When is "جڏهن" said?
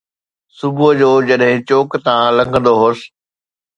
1.31-1.59